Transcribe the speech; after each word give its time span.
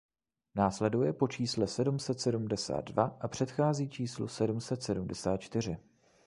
Následuje 0.55 1.13
po 1.13 1.27
čísle 1.27 1.67
sedm 1.67 1.99
set 1.99 2.19
sedmdesát 2.19 2.81
dva 2.81 3.17
a 3.21 3.27
předchází 3.27 3.89
číslu 3.89 4.27
sedm 4.27 4.61
set 4.61 4.83
sedmdesát 4.83 5.41
čtyři. 5.41 5.77